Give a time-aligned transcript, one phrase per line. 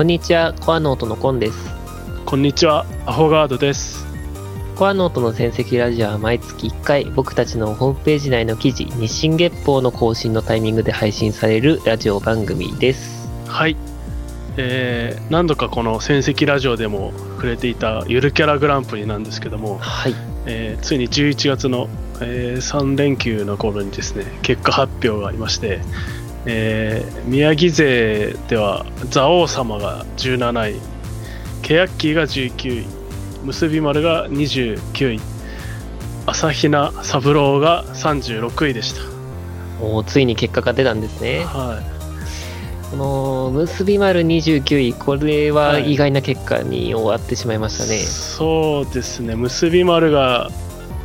[0.00, 1.68] こんにちは、コアノートのコンです。
[2.24, 4.06] こんにちは、アホガードです。
[4.74, 13.28] コアノートの戦績ラジオは毎月1回、僕たちのホームページ内の記事、日進月報の更新のタイミングで配信されるラジオ番組です。
[13.46, 13.76] はい。
[14.56, 20.14] えー、何度かこの戦績ラジオでも触れていたゆるキャラグランプリなんですけども、はい。
[20.46, 21.90] えーついに11月の、
[22.22, 25.80] え3連休の頃にですね、結果発表がありまして、
[26.52, 30.80] えー宮城勢では蔵王様が17位、
[31.62, 32.86] ケヤッキーが19位、
[33.44, 35.20] 結び丸が29位、
[36.26, 39.02] 朝比奈三郎が36位でした。
[39.80, 41.44] おーついに結果が出たんですね。
[41.44, 42.90] はい。
[42.90, 47.98] この、結び丸29位、これははい意外な結果に終わってしまいましたね。
[47.98, 50.50] そうですね結び丸が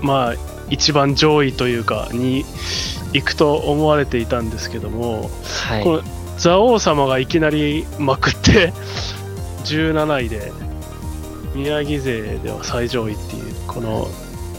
[0.02, 0.34] まあ
[0.72, 2.44] 一番上位というかに
[3.16, 5.30] 行くと思われていたんですけども、
[5.68, 5.84] はい。
[5.84, 6.04] この
[6.38, 8.74] 蔵王様がいきなりまくって
[9.64, 10.52] 17位で
[11.54, 14.08] 宮城勢では最上位っていうこの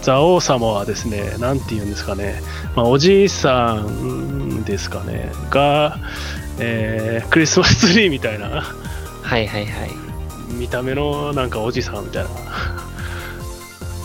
[0.02, 2.40] 蔵王様はですね何て言うんですかね、
[2.74, 5.30] まあ、おじいさんですかね。
[5.50, 5.98] が、
[6.58, 8.62] えークリスマスツリーみたいな。
[9.22, 9.90] はいはいはい。
[10.58, 12.30] 見た目のなんかおじさんみたいな。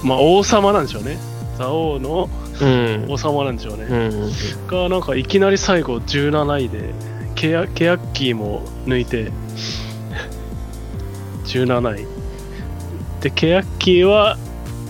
[0.03, 1.17] まあ王様なんでしょうね。
[1.57, 2.29] 蔵王の
[2.62, 3.06] うん。
[3.09, 4.31] 王様なんでしょうね、うん。
[4.67, 6.94] がなんかいきなり最後17位で
[7.36, 9.31] ケヤケヤッキーも抜いて
[11.45, 12.08] 17位
[13.22, 14.38] でケヤッキーは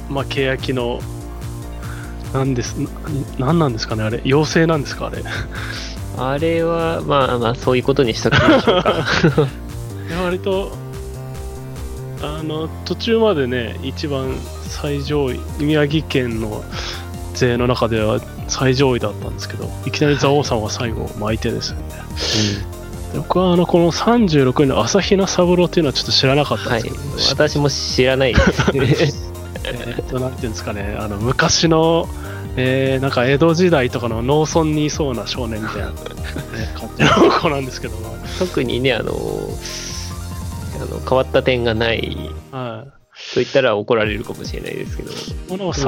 [0.10, 1.00] まあケヤキの
[2.34, 2.76] なんです
[3.38, 5.24] ななんなんですかねあれ妖精なんですかあれ
[6.18, 9.06] あれは、まあまあ、そういうことにしときましょうか。
[10.24, 10.72] 割と
[12.22, 14.36] あの途中までね一番
[14.68, 16.64] 最上位宮城県の
[17.42, 21.38] 勢の中では最上位だったんですけどいきなり蔵王さんは最後巻い。
[21.38, 21.84] てですよね、
[23.16, 27.48] 僕はあのこの36位の朝比奈三郎っていうのはちょっと知らなかったんはいですけど、。
[27.48, 29.22] 私も知らないですね。
[29.64, 30.96] えーっとなんていうんですかね。
[31.00, 32.08] あの昔の
[32.56, 35.94] えーなんか江戸時代とかの農村にいそうな少年みたいな、ね
[36.76, 42.18] 感じの子なんですけども、 特にね、あの、あの変わった点がない
[42.52, 43.01] はい
[43.34, 45.12] と言ったら怒られるかもしれないですけど、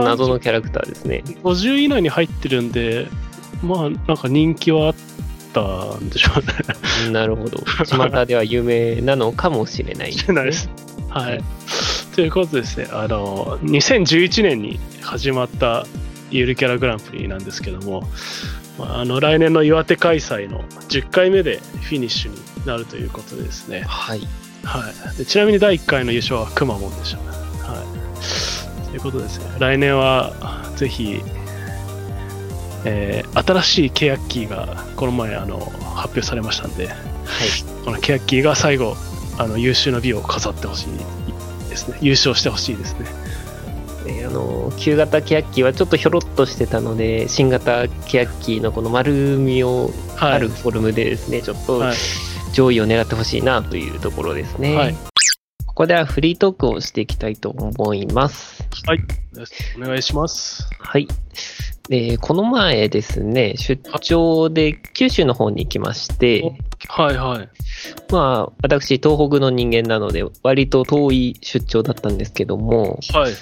[0.02, 1.24] 謎のキャラクターですね。
[1.44, 3.08] 50位以内に入ってるんで、
[3.62, 4.96] まあ、なんか人気はあっ
[5.54, 7.12] たんでしょうね。
[7.12, 7.58] なるほど。
[7.86, 10.70] 巷では有名なのかもしれない、知らないです。
[11.10, 11.44] はい。
[12.16, 15.86] ということでですね、あの、2011年に始まった
[16.32, 18.08] ゆるキャラグランプリなんですけども、
[18.78, 24.22] まあ、あの来年の岩手開催の10回目でフィニッシュになるということでですね、はい。
[24.64, 27.24] はい、でちなみに第1回の優勝はくまモンでした、ね。
[27.62, 27.84] は
[28.86, 30.34] い、ということですね、来年は
[30.76, 31.22] ぜひ、
[32.86, 35.60] えー新しいケヤッキーがこの前あの
[35.96, 36.96] 発表されましたんで、はい。
[37.84, 38.96] このケヤッキーが最後、
[39.38, 43.06] あの優秀な美を飾ってほしいですね、優勝してほしいですね。
[44.06, 51.98] であの旧型ケヤッキーはちょっとひょろっとしてたので新型ケヤッキーのこの丸みをはい、あるフォルムでですね、ちょっとはい
[52.54, 54.96] 上位を狙ってほしいなというところですね、はい
[55.66, 59.00] ここではフリートークをしていきたいと思いますはい、
[59.76, 60.70] お願いします。
[60.80, 61.08] はい
[61.90, 66.56] でこの前ですね出張で九州の方に行きまして
[66.88, 67.50] はいはい。
[68.12, 73.34] まあ私東北の人間なので割と遠い出張だったんですけどもはい。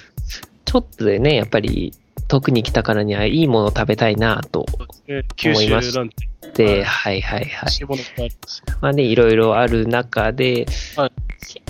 [0.63, 1.93] ちょっとでねやっぱり
[2.31, 4.65] 遠くに来たからにはいいものを食べたいなと
[5.07, 6.15] えー九州なんて、
[6.53, 7.69] で、ははいはいはい。
[8.79, 10.65] まあね、いろいろある中で、
[10.95, 11.11] はい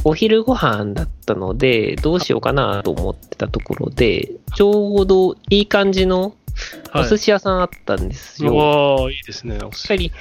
[0.03, 6.35] お昼ご飯だったので、どうしようかなと思ってたところで、ちょうどいい感じの
[6.93, 8.53] おはい寿司屋さんあったんですよ。
[8.53, 9.57] やっおーいいですね。
[9.63, 10.11] お寿司ぱり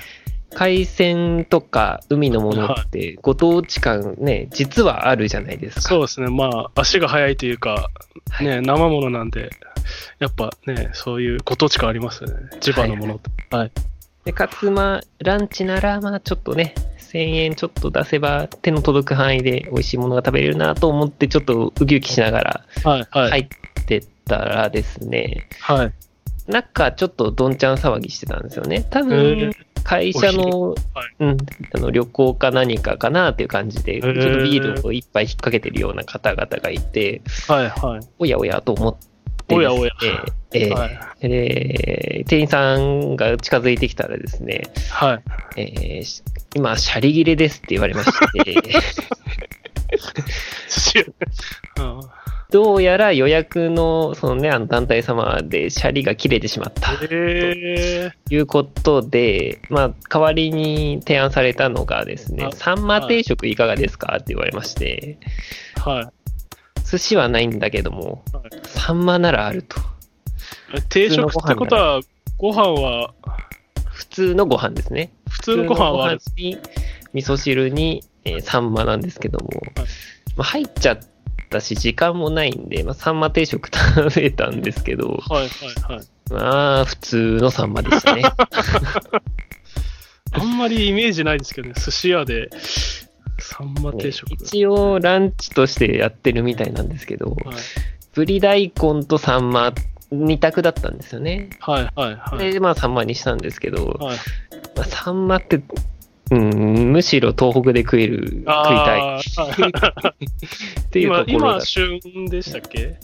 [0.54, 5.80] 海鮮とか海のものってご当地感ね、実はあるじゃないですか。
[5.82, 7.90] そうですね、まあ、足が速いというか、
[8.30, 9.50] はいね、生ものなんで、
[10.18, 13.56] やっぱね、そういうご当地感ありますよね、千葉のものって。
[13.56, 13.72] はい。
[14.24, 23.06] でかつ、まあ、ランチなら、まあ、ちょっとね、1000円ちょっと出せば手の届く範囲で美味しいものが食べれるなと思って、ちょっとウキウキしながらはい。
[23.10, 23.30] はい。
[23.30, 25.92] 入ってったらですね、はい。
[26.46, 28.84] なんかちょっとどんちゃん騒ぎしてたんですよね。
[28.90, 29.52] 多え分ー、
[29.84, 30.76] 会社の、はい
[31.20, 31.36] うん、
[31.74, 37.68] あの旅行か何かかなっていう感じで、ちょっーとビールを一杯引っ掛けてるような方々がいて、はい。
[37.68, 38.00] はい。
[38.18, 38.96] おやおやと思っ
[39.46, 39.92] ておやおや
[40.52, 41.28] えーはい。
[41.28, 45.14] で店員さんが近づいてきたらですね、は
[45.56, 45.60] い。
[45.60, 46.22] えーし
[46.54, 48.12] 今、シャリ切れですって言われまし
[48.42, 48.54] て、
[51.80, 52.00] うん
[52.50, 56.92] どうやら予約の、そのね、あの団体様でシャリが切れてしまった。
[57.10, 66.08] えということで、まあ、代わりに提案されたのがですねあ、サンマ定食いかがですかって言われまして、ー、はい。
[66.84, 68.50] 寿司はないんだけども、はい。
[68.64, 69.80] サンマならあると。
[70.74, 72.00] え定食ってことは、
[72.36, 73.14] ご飯は、
[73.84, 75.12] 普通のご飯ですね。
[75.28, 76.58] 普通のご飯はに、
[77.12, 79.46] 味噌汁に、えーサンマなんですけども、
[79.76, 79.86] はい。
[80.36, 80.98] まあ、入っちゃ
[81.50, 85.48] ったし、時間もないんで、まあ、サンマ定食食べたんですけど、はいはい
[85.92, 86.06] はい。
[86.30, 88.22] まあ、普通のサンマでしたね。
[90.32, 92.48] あんまりイメージないですけどね、寿司屋で、
[93.40, 94.30] サンマ定食。
[94.30, 97.56] ね一応、ランチとしてやってるみたいなんですけど、はい
[98.12, 99.72] ぶり大根とサンマ
[100.12, 101.50] 2択だったんですよね。
[101.60, 102.52] はいはいはい。
[102.52, 104.16] で、まあ、サンマにしたんですけど、はい、
[104.74, 105.62] まあ、サンマって、
[106.30, 109.20] うん、むしろ東北で食える、食いたい。
[110.80, 112.96] っていう今、ところだ今、旬でしたっけ？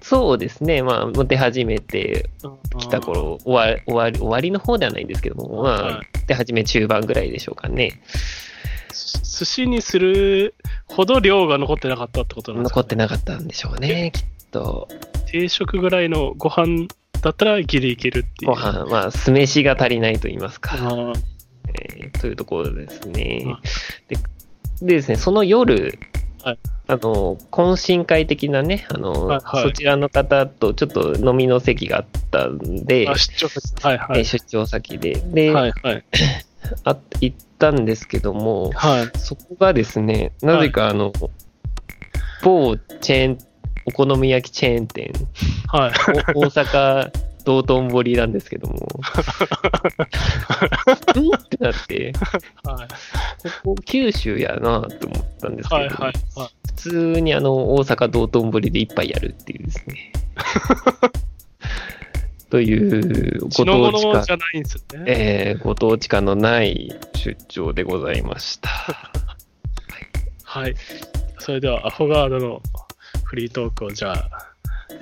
[0.00, 2.30] そうですね、まあ、もう出始めて
[2.78, 8.00] きた頃、終わり終わり終わりの方ではないんですけども、まはあ、出始め中盤ぐらいでしょうかね。
[8.90, 10.54] 寿司にする
[10.86, 12.80] ほど量が残ってなかったってことなんですか？
[12.80, 14.88] 残ってなかったんでしょうね、きっと。
[15.26, 16.86] 定食ぐらいのご飯
[17.20, 18.52] だったらギリいけるっていう。
[18.52, 20.76] ご飯、まあ、酢飯が足りないと言いますか、
[21.74, 23.60] えーというところですねあ。
[24.08, 24.16] で
[24.80, 25.98] でですね、その夜、
[26.44, 33.74] はいあの、懇親会的なね、あの、はいはいそちらの方とちょっと飲みの席があったんで、あ、出張です。
[33.80, 34.18] はいはい。
[34.18, 36.04] えー出張先で、で、はいはい。
[36.84, 39.18] あ行ったんですけども、はい。
[39.18, 41.12] そこがですね、なぜかあの、
[42.42, 43.38] 某チェーン、
[43.84, 45.12] お好み焼きチェーン店、
[45.66, 45.92] はい。
[46.34, 47.10] お大阪
[47.44, 48.76] 道頓堀なんですけども、
[51.16, 52.12] うんってなって、
[52.64, 52.88] はい。
[53.62, 56.12] ここ九州やなと思ったんですけど、はいはい。
[56.36, 60.12] はい普通にあの大阪道頓堀で一杯やるっていうですね。
[62.50, 65.04] というご当地感物じ、ゃないんですよね。
[65.06, 68.70] えーご当地感のない出張でございました。
[70.44, 70.74] はい。
[71.40, 72.62] それでは、アフォガードの
[73.24, 74.30] フリートークをじゃあ、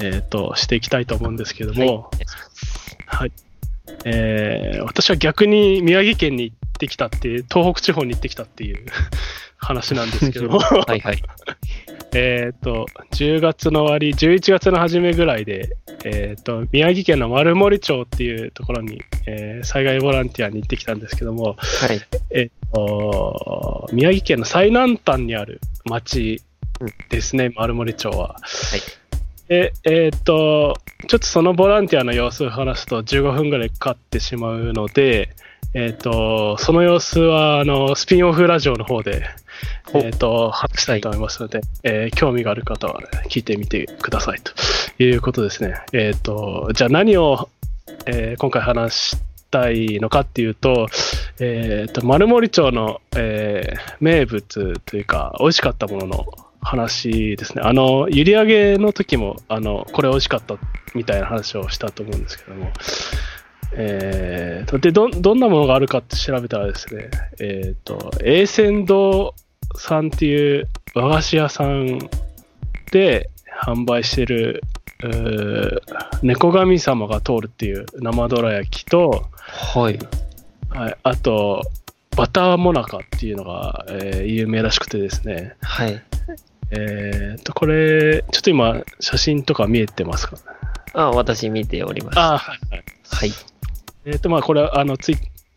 [0.01, 2.11] えっ、と、していきたいと思うんですけども、
[3.07, 3.33] はい。
[4.05, 8.85] えー私は逆に宮城県に行ってきたっていう、東北地方に行ってきたっていう
[9.59, 11.23] 話なんですけども、 はいはい。
[12.15, 22.01] えっと、10月の終わり、11月の初めぐらいで、えっ、と、宮城県の丸森町っていうところに、えー災害ボランティアに行ってきたんですけども、はい。
[22.31, 26.43] えっと、宮城県の最南端にある町
[27.11, 28.37] ですね、丸森町は。
[28.41, 28.81] はい。
[29.49, 30.75] で、えっと、
[31.09, 35.31] ちょっとそのボランティアの様子を話すと15分ぐらいかかってしまうので、
[35.75, 39.25] えっと、その様子は、あの、スピンオフラジオの方で、
[39.93, 44.53] おえっと、話したいと思いますので、えー興味がある方は聞いてみてくださいと
[45.03, 45.75] いうことですね。
[45.93, 47.49] えっと、じゃあ何を、
[48.07, 49.17] えー今回話し
[49.51, 50.87] たいのかっていうと、
[51.41, 56.27] えっと、丸森町の、えー名物というか、美味しかったものの
[56.67, 57.63] 話ですね。
[57.65, 60.57] あの、閖上の時も、あの、これ美味しかった
[60.97, 62.73] みたいな話をしたと思うんですけども、
[63.73, 67.11] えーと、で、ど、どんなものがあるかって調べたらですね、
[67.41, 69.35] えっ、と、栄泉堂
[69.77, 71.99] さんっていう和菓子屋さん
[72.91, 73.31] で
[73.63, 74.63] 販売してる、
[76.23, 79.99] 猫神様が通るっていう生どら焼きと、はい。
[80.71, 81.63] はい、あと、
[82.17, 86.03] バターモナカっていうのが、えー有名らしくてですね、はい。
[86.71, 90.37] えー、と、これ、ちょっと今、写真とか見えてますか？
[90.95, 92.19] あ、私見ております。
[92.19, 92.85] あはい、はい。
[93.05, 93.33] はい。
[94.05, 95.17] えー、と、まあ、これは、あの、ツイ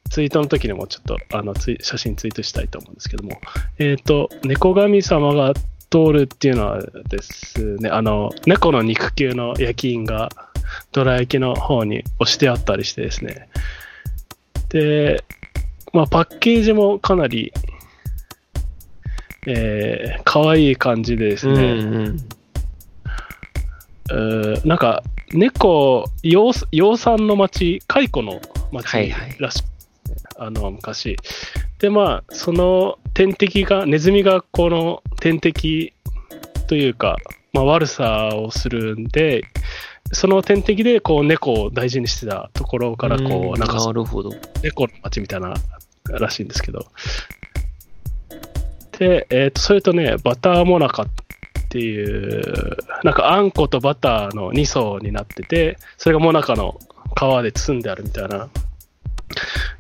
[0.10, 3.40] ツイートの時にもちょっと、あの、ツイ写真ツイートしたいと思うんですけども、
[3.78, 5.54] えー、と、猫神様が
[5.92, 10.30] 通るっていうのはですね、あの、猫の肉球の焼き印が、
[10.92, 13.50] どら焼きの方に押してあったりしてですね、
[14.70, 15.24] で、
[15.94, 17.54] まあ、パッケージもかなり、
[19.48, 22.18] えー、可愛い感じでですうんね、うん。
[24.12, 25.04] うーなんか、
[25.34, 28.42] 猫、養養蚕の町、蚕の
[28.72, 29.64] 町はいはいらしい、
[30.38, 31.16] あの、昔。
[31.80, 35.94] で、まあ、その天敵が、ネズミがこの天敵
[36.68, 37.18] というか、
[37.54, 39.44] まあ、悪さをするんで、
[40.12, 44.32] その天敵で、こう、猫を大事にしてたところから、こう、なんか、なるほど。
[44.64, 45.54] 猫の町みたいな
[46.10, 46.88] らしいんですけど。
[49.00, 51.08] で、えっ、と、それとね、バターモナカっ
[51.70, 56.80] ていう、なんかあんことバターの2層になってて、それがモナカの
[57.16, 58.50] 皮で包んであるみたいな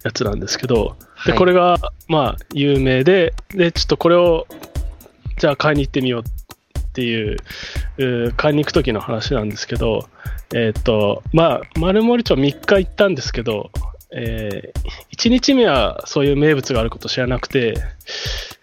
[0.04, 0.96] やつなんですけど、
[1.26, 1.38] で、はい。
[1.38, 4.48] これが、まあ、有名で、で、ちょっとこれを、
[5.38, 6.24] じゃあ買いに行ってみようっ
[6.90, 7.38] っていう、
[8.28, 10.10] う買いに行く時の話なんですけど、
[10.54, 13.72] えっ、と、まあ、丸森町3日行ったんですけど、
[14.12, 17.76] えー、1日目はそういう名物があること知らなくて、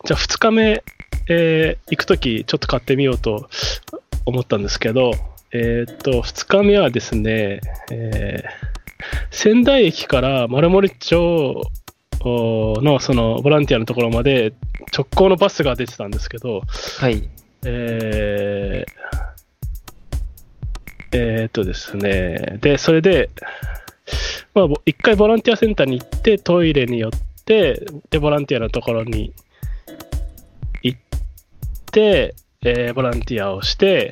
[0.07, 0.85] じゃあ2日目、
[1.29, 3.49] えー、行く時ちょっと買ってみようと
[4.25, 5.11] 思ったんですけど、
[5.53, 7.61] えっ、と、2日目はですね、
[7.91, 11.61] えー、仙台駅から丸森町
[12.25, 14.55] のそのボランティアのところまで
[14.97, 16.63] 直行のバスが出てたんですけど、
[17.01, 17.29] はい。
[17.65, 23.29] えー、えーっとですね、で、それで、
[24.55, 27.11] まあ、ぼ一回ボランティアセンターに行って、トイレに寄っ
[27.45, 29.33] て、で、ボランティアのところに
[31.97, 34.11] て、えーボランティアをして、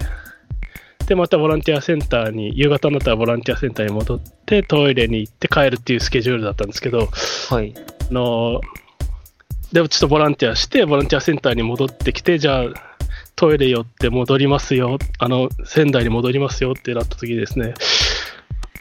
[1.06, 7.08] で、またボランティアセンターに、夕方になったらボランティアセンターに戻って、トイレに行って帰るっていうスケジュールだったんですけど、
[7.50, 7.74] はい。
[8.10, 8.60] あの
[9.72, 12.64] でもちょっとボランティアして、ボランティアセンターに戻ってきて、じゃあ、
[13.36, 17.74] トイレ寄って戻りますよ、あの、仙台に戻りますよってなった時ですね、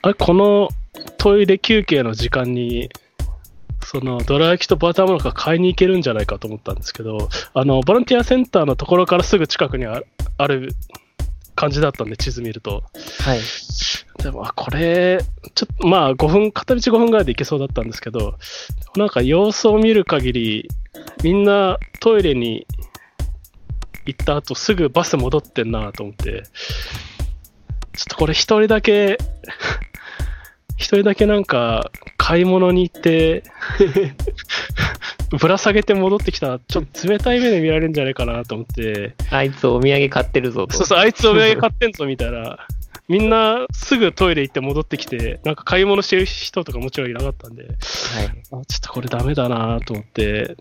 [0.01, 0.69] あれ、この
[1.17, 2.89] トイレ休憩の時間に、
[3.85, 10.01] その、どら焼きとバターモナカ買いに行けるんじゃないかと思ったんですけど、あの、ボランティアセンターのところからすぐ近くにあ
[10.37, 10.73] ある
[11.55, 12.83] 感じだったんで、地図見ると。
[13.19, 13.39] はい。
[14.23, 15.19] でも、あこれ、
[15.55, 18.35] ちょっと、まあ、5分、片道5分ぐらいで行けそうだったんですけど、
[18.95, 20.69] なんか様子を見る限り、
[21.23, 22.67] みんなトイレに
[24.05, 26.43] 行った後すぐバス戻ってんなと思って、
[27.95, 29.17] ちょっとこれ一人だけ、
[30.77, 31.91] 一人だけなんか
[32.25, 33.43] 買い物に行って、
[35.37, 40.77] ぶら下げて戻ってきたら、ちょっと冷たい目で見られるんじゃないかなと思って、あいつお土産買ってるぞと。
[40.77, 42.65] そうそう、あいつお土産買ってんぞみたいな。
[43.09, 47.73] みんなすぐトイレ行って戻ってきて、なんか買い物してる人とかもちろんいなかったんで、はい。
[47.73, 50.55] あちょっとこれダメだなと思って、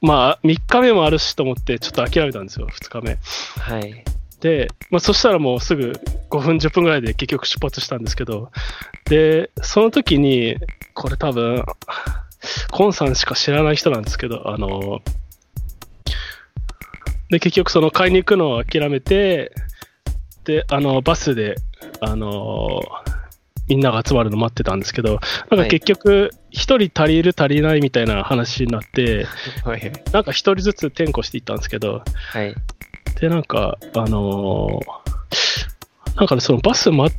[0.00, 3.18] まあ3日目もあるしと思ってちょっと諦めたんですよ、2日目。
[3.58, 4.04] はい。
[4.40, 5.92] で、まあそしたらもうすぐ
[6.30, 8.50] 5分10分ぐらいで結局出発したんですけど、
[9.06, 10.56] で、その時に、
[10.94, 11.64] これ多分、
[12.70, 15.00] コンさんしか知らない人なんですけど、あの、
[17.28, 19.52] で、結局その買いに行くのを諦めて、
[20.44, 21.56] で、あの、バスで、
[22.00, 22.80] あの、
[23.68, 29.26] みんなが集まるの待ってたんですけど、なんか結局、一人足りる足りないみたいな話になって、
[29.64, 29.92] はい。
[30.12, 32.54] なんか一人ずつ転校していったんですけど、はい。
[33.18, 35.00] で、なんか、あのー
[36.16, 37.18] なんかね、そのバス待っ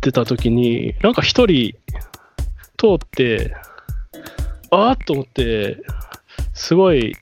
[0.00, 1.74] てた時に、なんか一人
[2.76, 3.54] 通って、
[4.70, 5.78] あーっと思って、
[6.52, 7.14] すごい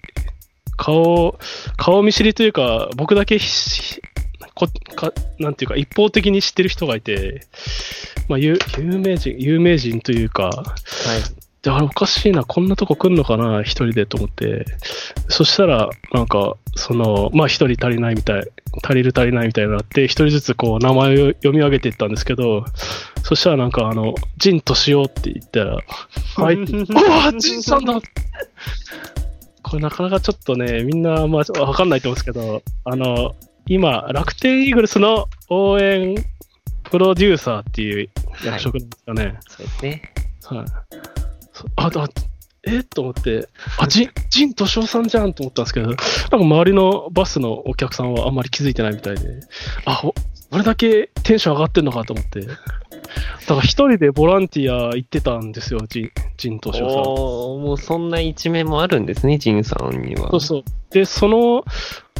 [0.76, 1.38] 顔、
[1.76, 3.38] 顔見知りというか、僕だけ
[4.54, 7.46] こか、なんていうか、一方的に知ってる人がいて、
[8.28, 11.39] まあ、有有名人、有名人というか、はい。
[11.62, 14.64] で、あれおかしいな、こんなとこ来んのかな、一人でと思って。
[15.28, 18.44] そしたら、なんか、その、まあ一人足りないみたい、
[18.82, 22.64] 足りる足りないみたいになって、一人ずつこう、名前を読み上げていったんですけど、
[23.22, 25.78] そしたらなんか、あの、ジン敏夫って言ったら、
[26.36, 28.00] はい、 うわジンさんだ
[29.62, 33.36] これなかなかちょっとね、みんな、まあ、わかんないと思うんですけど、あの、
[33.66, 36.14] 今、楽天イーグルスの応援
[36.90, 38.08] プロデューサーっていう
[38.44, 39.38] 役職なんですかね。
[39.48, 40.12] そうですね。
[40.44, 41.29] はい。
[41.60, 42.08] そあ、あ、
[42.64, 42.82] え？
[42.82, 43.48] と思って、
[43.78, 46.04] あ、ジン、ジン敏夫さんじゃんと思ったんですけど、なんか
[46.36, 49.40] 周りのバスのお客さんはあんまり気づいてないみたいで、
[49.86, 50.14] あ、お
[50.52, 57.02] 俺だけテンション上がってんのかと思って、だから一人でボランティア行ってたんですよ、ジン、ジン敏夫さん。
[57.64, 60.30] もうそんな一面もあるんですね、ジンさんには。
[60.30, 60.64] そうそう。
[60.90, 61.64] で、その、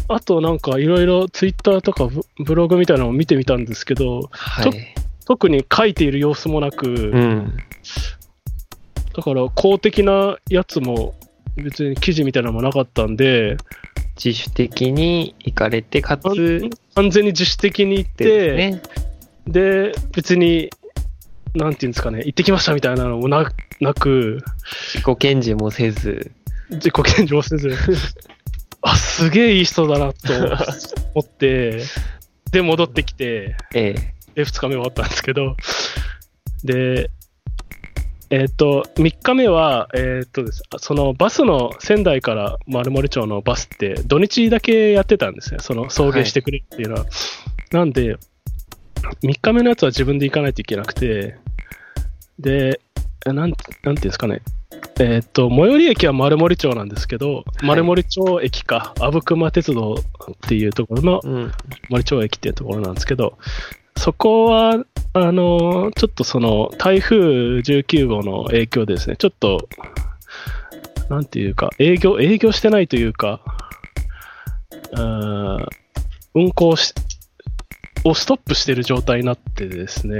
[0.09, 4.95] あとなんかいろいろツイッターとかブブログみたいなのを見てみたんですけど、はい。
[5.27, 7.57] 特に書いている様子もなく、うん。
[9.15, 11.15] だから公的なやつも
[11.57, 13.57] 別に記事みたいなのもなかったんで、
[14.23, 18.83] 自主的に行かれて、かつ、完全に自主的に行っでて、ね。
[19.47, 20.71] で、別に、
[21.55, 23.51] なんていうんですかね、行ってきましたみたいなのもな
[23.81, 24.43] なく、
[24.93, 26.33] 自己顕示もせず。
[26.71, 27.75] 自己顕示もせず、
[28.83, 30.33] あ、すげえいい人だなと
[31.15, 31.83] 思って、
[32.53, 34.15] で、戻ってきて、ええ。
[34.35, 35.57] で、2日目終わったんですけど、
[36.63, 37.11] で、
[38.31, 45.59] えっ、と、3日目は、えっ、とです、そのバスの仙台から丸森町のバスって土日だけやってたんですね。
[45.61, 47.07] その送迎してくれるっていうのは。
[47.73, 48.17] なんで、
[49.25, 51.39] 3日目のやつは自分で行かないといけなくて、
[52.39, 52.81] で、
[53.27, 54.43] えなん、なんていうんですかね。
[55.01, 61.53] えっ、と、最寄り駅は丸森町なんですけど、い丸森町駅か、阿武隈鉄道っていうところのうん。
[61.89, 63.39] 森町駅っていうところなんですけど、
[64.01, 67.19] そこは、あの、ちょっとその、台風
[67.59, 69.69] 19号の影響でですね、ちょっと、
[71.11, 73.43] なんていうか、営業、営業してないというか、
[74.95, 75.67] あー
[76.33, 76.95] 運行し
[78.05, 80.19] をストップしてる状態になってですね、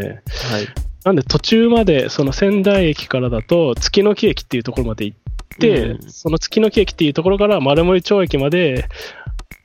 [0.51, 0.69] はい。
[1.07, 5.19] なんで途中まで、その仙台駅からだと、月の木駅っていうところまで行っ
[5.59, 8.85] て、うんその月の木駅っていうところから丸森町駅まで、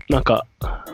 [0.07, 0.47] なんか、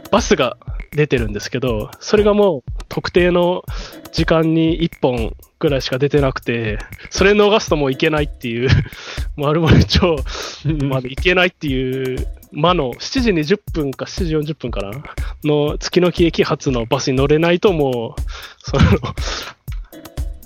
[0.10, 0.58] バスが
[0.94, 3.64] 出てるんですけど、それがもう特定の
[4.12, 6.80] 時間に1本ぐらいしか出てなくて、
[7.10, 8.70] それ逃すともう行けないっていう、
[9.38, 10.18] 丸森町
[10.84, 14.92] まで行けないっていう、魔の7時20分か7時40分かな
[15.46, 18.22] の月の木駅発のバスに乗れないともう、
[18.60, 18.84] その、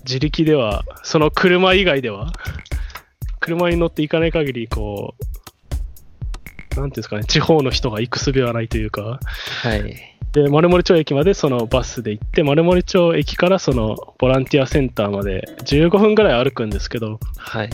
[0.03, 2.31] 自力では、その車以外では、
[3.39, 5.15] 車に乗って行かない限り、こ
[6.75, 9.19] う、なんていうんですかね、地方の人が行く術はないというか、
[9.63, 10.14] はい。
[10.35, 17.69] で、丸森町駅までそのバスで行って、丸森町駅からそのボランティアセンターまで15分ぐらい歩くんですけど、はい。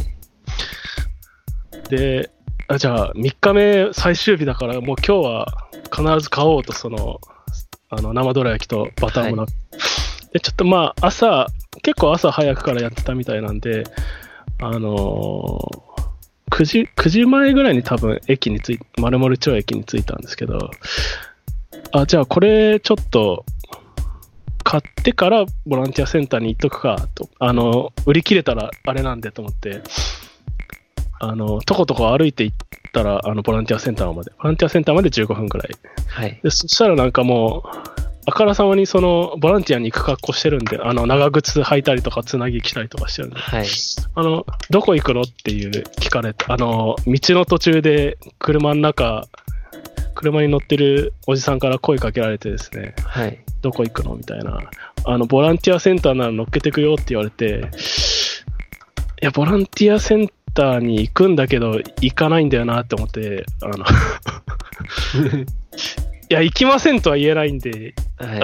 [1.90, 2.30] で、
[2.68, 5.48] あじゃあ3日目最終日だからもう今日は
[5.92, 7.20] 必ず買おうと、その、
[7.90, 9.50] あの生どら焼きとバターもなく、
[10.32, 11.48] で、ちょっとまあ朝、
[11.82, 13.86] 結構朝早くからやってたみたいなんで、
[14.60, 15.92] あのー
[16.52, 20.70] 9時、9時前ぐらいに多分駅に着い、丸森町駅に着いたんですけど、
[21.94, 23.46] あ、じゃあこれちょっと
[24.64, 29.82] 買ってからボランティアセンターに行っとくかと、あの、売り切れたらあれなんでと思って、
[31.20, 32.58] あの、とことこ歩いて行っ
[32.94, 35.70] たら、あの、ボランティアセンターまで、ボランティアセンターまで15分ぐらい。
[36.08, 36.40] はい。
[36.44, 43.66] で、そしたらなんかもう、あからさまにその、ボランティアに行く格好してるんで、あの、長靴履いたりとか、つなぎ着たりとかしてるんで、はい。
[44.16, 45.70] あの、どこ行くのっていう
[46.00, 49.28] 聞かれて、あの、道の途中で車の中、
[50.22, 53.40] 車に乗ってるおじさんから声かけられてですね、はい。
[53.62, 54.60] どこ行くのみたいな。
[55.04, 57.72] あの、ボランティアセンターなら乗っけてくよって言われて、
[59.22, 63.84] いや、ボランティアセンターに行くんだけど、行かないんだよなって思って、あの、
[66.30, 68.44] いや、行きませんとは言えないんで、はい。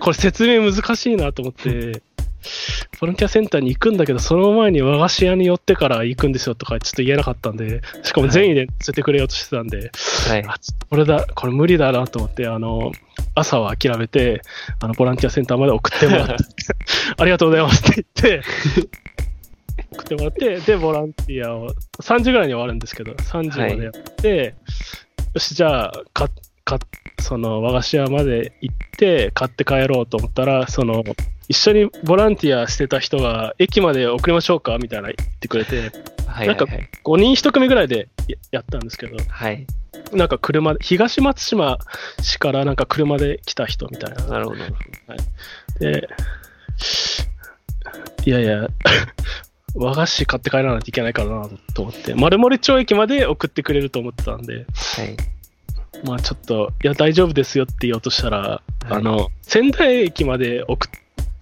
[0.00, 2.02] これ説明難しいなと思って、
[3.02, 9.90] ボランティアセンターに行くんだけど、その前に和菓子屋に寄ってから行くんですよとかちょっと言えなかったんで、しかも善意で乗せてくれようとしてたんで、
[10.28, 10.44] はい。
[10.88, 12.92] これだ、これ無理だなと思って、あの、
[13.34, 14.42] 朝は諦めて、
[14.78, 16.34] あの、ボランティアセンターまで送ってもらって、
[17.18, 18.42] ありがとうございますって言って、
[19.94, 24.54] 送ってもらって、で、ボランティアを、3時ぐらいに終わるんですけど、3時までやって、
[25.34, 26.28] よし、じゃあ、か、
[26.64, 26.78] か、
[27.18, 31.02] その和菓子屋まで行って、買って帰ろうと思ったら、その、
[31.52, 35.92] 一緒にボランティアしてた人が、駅まで送りましょうかみたいな言ってくれて、
[36.26, 36.46] はい。
[36.46, 36.88] なんかはい。
[37.04, 39.66] 5人1組ぐらいでややったんですけど、はい。
[40.14, 41.76] なんか車で、東松島
[42.22, 44.24] 市からなんか車で来た人みたいな。
[44.24, 44.60] なるほど。
[45.78, 46.08] で、
[48.24, 48.68] いやいや、
[49.76, 54.66] 和菓子買って帰らないといけないからなと思って、丸森町駅まで送ってくれると思ってたんで、はい。
[56.06, 60.90] まあちょっと、いや大丈夫ですよって言おうとしたら、あの、仙台駅まで送っ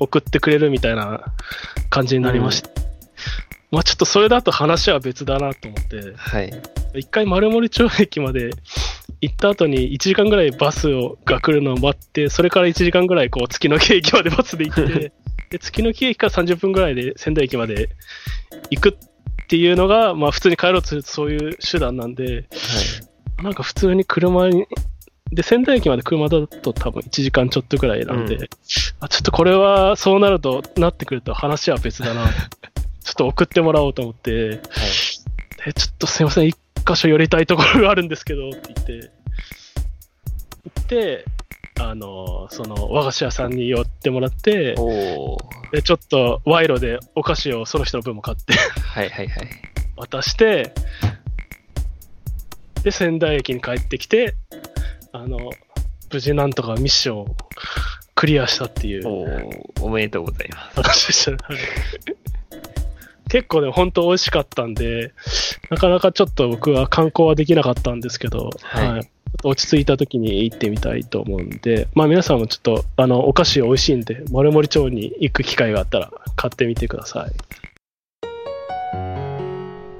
[0.00, 1.32] 送ってくれるみたいな
[1.90, 2.70] 感じになりまして、
[3.70, 6.52] まあちょっとそれだと話は別だなと思って、はい。
[6.94, 8.50] 一回丸森町駅まで
[9.20, 15.12] 行った後に1時間ぐらいバスをが来るのを待って、それから1時間ぐらいこう月の木駅までバスで行って、
[15.50, 17.90] で月の木駅から30分ぐらいで仙台駅まで
[18.70, 22.46] 行くっていうのが、まあ普通に帰ろうとするとそういう手段なんで、
[23.42, 24.66] なんか普通に車に、
[25.32, 28.48] で、仙台駅まで車だと多分1時間ちょっとぐらいなんで、うん
[29.02, 32.26] あちょっとこれはそうなると、なってくると話は別だな。
[33.02, 34.58] ちょっと送ってもらおうと思って、はい。
[35.64, 39.10] でちょっとすいません、一箇所寄りたいところがあるんですけどって言って、
[40.64, 41.24] 行って、
[41.80, 44.74] あの、その和菓子屋さんに寄ってもらって。
[45.72, 49.48] で、ちょっと賄賂でお菓子をその人の分も買ってはいはいはい。
[49.96, 50.74] 渡して、
[52.82, 54.34] で、仙台駅に帰ってきて、
[55.12, 55.38] あの、
[56.12, 57.36] 無事なんとかミッションを
[58.14, 59.82] クリアしたっていうおー。
[59.82, 60.76] おめでとうございます。
[60.76, 61.36] 話でしたね。
[61.42, 61.56] はい
[63.30, 65.12] 結構ね、本当美味しかったんで、
[65.70, 77.32] なかなかちょっと僕は観光はできなかったんですけど、はいちょっと落ち着いた時に行ってみたいと思うんで、まあ皆さんもちょっと、あの、お菓子美味しいんで、丸森町に行く機会があったら買ってみてください。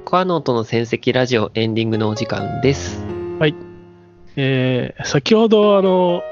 [0.03, 3.01] コアノートの戦績ラジオエンディングのお時間です。
[4.35, 6.23] えー先ほど、あの、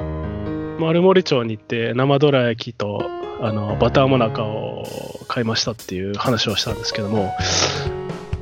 [0.80, 3.02] 丸森町に行って生どら焼きと、
[3.42, 4.86] あの、バターもなかを
[5.28, 7.34] 買いましたっていう話をしたんですけども、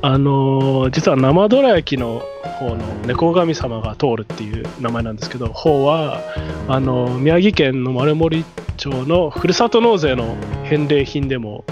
[0.00, 2.22] あの、実は生どら焼きの
[2.60, 6.20] 方の猫神様が通るっていう名前なんですけど、方は、
[6.68, 8.44] あの、宮城県の丸森
[8.76, 11.64] 町のふるさと納税の返礼品でも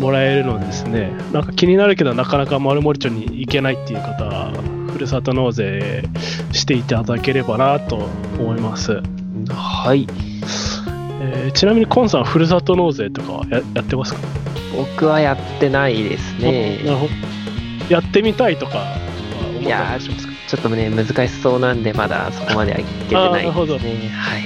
[0.00, 4.51] もらえるのですね、なんか気になるけどなかなか丸森町に行けないっていう方は、
[5.02, 6.04] るるさと納税
[6.52, 9.02] していただければなと思います。
[9.50, 10.06] はい。
[11.20, 14.20] えーちなみにコンさん、ふるさと納税とかはややってますか？
[14.76, 16.78] 僕はやってないですなるね。
[16.94, 17.08] ほ
[17.88, 17.92] ど。
[17.92, 18.96] やってみたいとかは
[19.58, 20.32] 思ったりしますか？
[20.48, 24.08] ちょっとね、難しそうなんで、まだそこまではいけてないですね。
[24.12, 24.42] はい。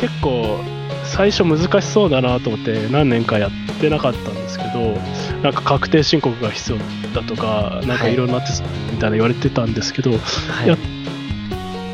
[0.00, 0.60] 結構
[1.04, 4.96] 最初難しそうだなと思って何年かやってなかったんですけど
[5.42, 6.78] なんか確定申告が必要
[7.14, 10.16] だとかなんかいろんな手続きみたいな言われてたんですけど、は
[10.64, 10.68] い。
[10.68, 10.76] や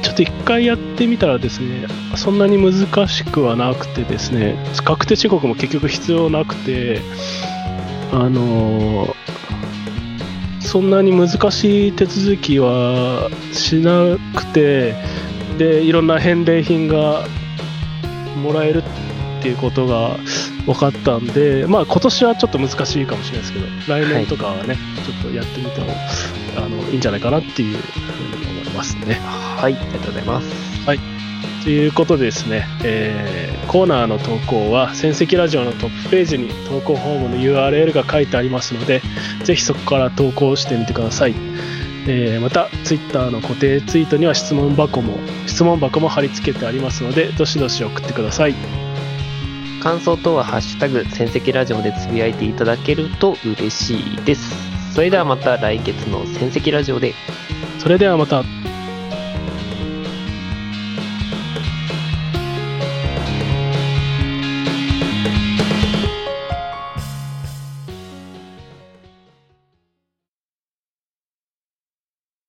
[0.02, 7.00] ちょっと一回やってみたらですねそんなに難しくはなくてですね確定申告も結局必要なくて
[8.12, 9.14] あのー
[10.68, 14.94] そんなに難しい手続きはしなくて
[15.56, 17.24] でいろんな返礼品が
[18.42, 18.82] もらえる
[19.38, 20.18] っていうことが
[20.68, 25.86] 分かったんで、まあ今年はちょっと難しいかもしれないですけど、来年とかはね、ちょっとやってみても
[26.56, 29.14] あのいいんじゃないかなっていうふうに思いますね。
[29.22, 30.68] はい、ありがとうございます。
[31.64, 39.02] ということでですね、えーコーナーの投稿は戦績ラジオのトップページに投稿フォームの URL が書いてありますので、
[39.44, 41.34] ぜひそこから投稿してみてください。
[42.06, 48.87] えーまた、Twitter の固定ツイートには質問箱も、質問箱も貼り付けてありますので、どしどし送ってください。
[49.88, 54.54] 感想等はハッシュタグ戦績ラジオでつぶやいていただけると嬉しいです。
[54.92, 57.14] それではまた来月の戦績ラジオで。
[57.78, 58.57] それではまた。